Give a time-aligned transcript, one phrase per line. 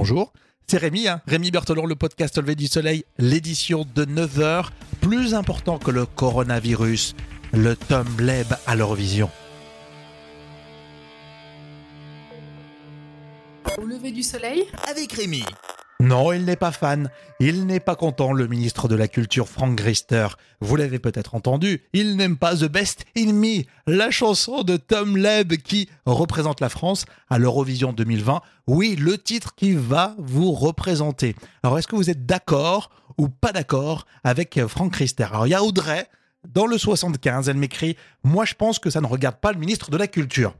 [0.00, 0.32] Bonjour,
[0.68, 4.66] c'est Rémi, hein Rémi Bertolon, le podcast Levé du Soleil, l'édition de 9h,
[5.00, 7.16] plus important que le coronavirus,
[7.52, 9.28] le Tom Leb à l'Eurovision.
[13.76, 15.42] Au lever du soleil avec Rémi.
[16.00, 17.10] Non, il n'est pas fan.
[17.40, 20.28] Il n'est pas content, le ministre de la Culture, Frank Grister.
[20.60, 25.16] Vous l'avez peut-être entendu, il n'aime pas The Best In Me, la chanson de Tom
[25.16, 28.42] Leb qui représente la France à l'Eurovision 2020.
[28.68, 31.34] Oui, le titre qui va vous représenter.
[31.64, 35.54] Alors, est-ce que vous êtes d'accord ou pas d'accord avec Frank Grister Alors, il y
[35.54, 36.06] a Audrey,
[36.46, 39.90] dans le 75, elle m'écrit «Moi, je pense que ça ne regarde pas le ministre
[39.90, 40.54] de la Culture».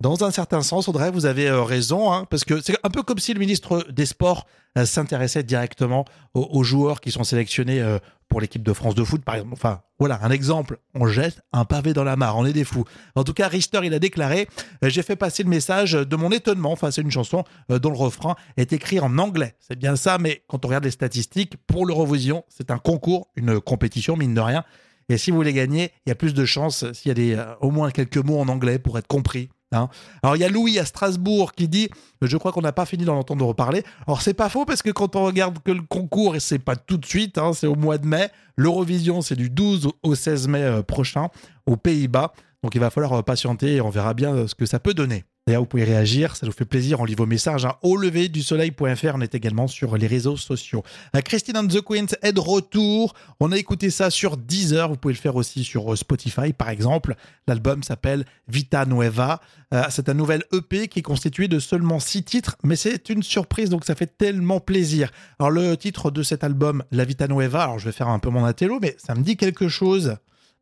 [0.00, 3.02] Dans un certain sens, Audrey, vous avez euh, raison, hein, parce que c'est un peu
[3.02, 4.46] comme si le ministre des Sports
[4.78, 7.98] euh, s'intéressait directement aux, joueurs qui sont sélectionnés euh,
[8.28, 9.54] pour l'équipe de France de foot, par exemple.
[9.54, 10.78] Enfin, voilà, un exemple.
[10.94, 12.84] On jette un pavé dans la mare, on est des fous.
[13.16, 14.46] En tout cas, Richter, il a déclaré
[14.82, 18.36] J'ai fait passer le message de mon étonnement face à une chanson dont le refrain
[18.56, 19.56] est écrit en anglais.
[19.58, 23.60] C'est bien ça, mais quand on regarde les statistiques, pour l'Eurovision, c'est un concours, une
[23.60, 24.64] compétition, mine de rien.
[25.08, 27.44] Et si vous voulez gagner, il y a plus de chances s'il y a des,
[27.60, 29.88] au moins quelques mots en anglais pour être compris Hein.
[30.22, 31.90] Alors il y a Louis à Strasbourg qui dit
[32.22, 33.82] je crois qu'on n'a pas fini d'en entendre reparler.
[34.06, 36.76] Alors c'est pas faux parce que quand on regarde que le concours et c'est pas
[36.76, 38.30] tout de suite, hein, c'est au mois de mai.
[38.56, 41.28] L'Eurovision c'est du 12 au 16 mai euh, prochain
[41.66, 42.32] aux Pays-Bas.
[42.62, 44.94] Donc il va falloir euh, patienter et on verra bien euh, ce que ça peut
[44.94, 45.24] donner.
[45.48, 47.64] D'ailleurs, vous pouvez réagir, ça nous fait plaisir, on lit vos messages.
[47.64, 47.72] Hein.
[47.80, 50.84] Au lever du soleil.fr, on est également sur les réseaux sociaux.
[51.16, 53.14] Euh, Christine and the Queens est de retour.
[53.40, 56.68] On a écouté ça sur Deezer, vous pouvez le faire aussi sur euh, Spotify par
[56.68, 57.14] exemple.
[57.46, 59.40] L'album s'appelle Vita Nueva.
[59.72, 63.22] Euh, c'est un nouvel EP qui est constitué de seulement six titres, mais c'est une
[63.22, 65.10] surprise, donc ça fait tellement plaisir.
[65.38, 68.28] Alors le titre de cet album, La Vita Nueva, alors je vais faire un peu
[68.28, 70.16] mon intello, mais ça me dit quelque chose.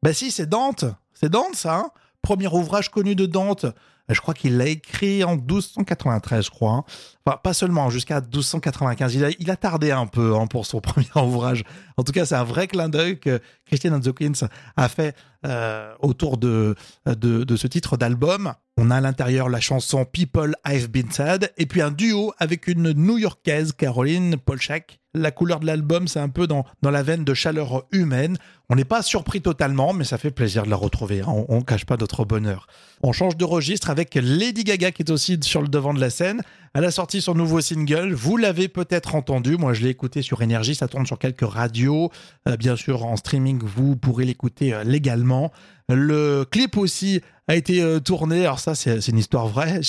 [0.04, 0.84] Bah si, c'est Dante.
[1.12, 1.90] C'est Dante ça, hein
[2.26, 3.66] Premier ouvrage connu de Dante.
[4.08, 6.72] Je crois qu'il l'a écrit en 1293, je crois.
[6.72, 6.84] Hein.
[7.24, 9.14] Enfin, pas seulement, jusqu'à 1295.
[9.38, 11.62] Il a, tardé un peu hein, pour son premier ouvrage.
[11.96, 15.14] En tout cas, c'est un vrai clin d'œil que Christian Hawkins a fait
[15.46, 16.74] euh, autour de,
[17.06, 18.54] ce titre d'album.
[18.78, 22.68] On a à l'intérieur la chanson People I've Been Sad et puis un duo avec
[22.68, 25.00] une New-Yorkaise, Caroline Polchak.
[25.14, 28.36] La couleur de l'album, c'est un peu dans, dans la veine de chaleur humaine.
[28.68, 31.22] On n'est pas surpris totalement, mais ça fait plaisir de la retrouver.
[31.22, 31.44] Hein.
[31.48, 32.66] On ne cache pas notre bonheur.
[33.02, 36.10] On change de registre avec Lady Gaga qui est aussi sur le devant de la
[36.10, 36.42] scène.
[36.74, 38.12] Elle a sorti son nouveau single.
[38.12, 39.56] Vous l'avez peut-être entendu.
[39.56, 40.74] Moi, je l'ai écouté sur Énergie.
[40.74, 42.10] Ça tourne sur quelques radios.
[42.46, 45.50] Euh, bien sûr, en streaming, vous pourrez l'écouter euh, légalement.
[45.88, 48.40] Le clip aussi a été euh, tourné.
[48.42, 49.80] Alors ça, c'est une histoire vraie.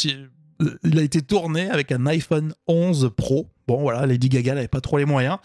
[0.84, 3.48] Il a été tourné avec un iPhone 11 Pro.
[3.68, 5.38] Bon, voilà, Lady Gaga n'avait pas trop les moyens.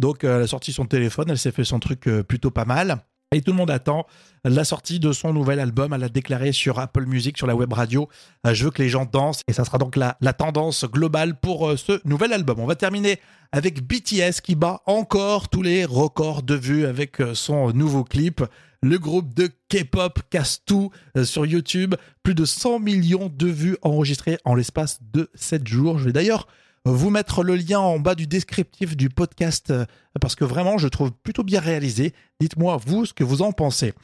[0.00, 1.26] Donc, elle a sorti son téléphone.
[1.30, 3.02] Elle s'est fait son truc plutôt pas mal.
[3.30, 4.06] Et tout le monde attend
[4.44, 5.92] la sortie de son nouvel album.
[5.92, 8.08] Elle a déclaré sur Apple Music, sur la web radio,
[8.46, 9.42] euh, je veux que les gens dansent.
[9.48, 12.58] Et ça sera donc la, la tendance globale pour euh, ce nouvel album.
[12.58, 13.20] On va terminer
[13.52, 18.42] avec BTS qui bat encore tous les records de vues avec euh, son nouveau clip.
[18.82, 20.90] Le groupe de K-pop casse tout
[21.24, 21.94] sur YouTube.
[22.22, 25.98] Plus de 100 millions de vues enregistrées en l'espace de 7 jours.
[25.98, 26.46] Je vais d'ailleurs
[26.84, 29.84] vous mettre le lien en bas du descriptif du podcast euh,
[30.20, 32.14] parce que vraiment je trouve plutôt bien réalisé.
[32.40, 33.94] Dites-moi vous ce que vous en pensez.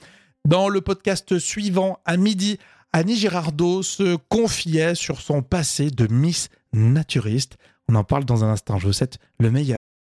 [0.46, 2.58] Dans le podcast suivant, à midi,
[2.92, 7.56] Annie Girardot se confiait sur son passé de Miss Naturiste.
[7.88, 8.78] On en parle dans un instant.
[8.78, 9.78] Je vous souhaite le meilleur.